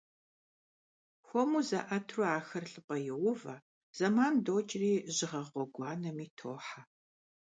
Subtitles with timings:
[1.27, 3.55] Хуэму заIэтурэ ахэр лIыпIэ йоувэ,
[3.97, 6.81] зэман докIри жьыгъэ гъуэгуанэми тохьэ.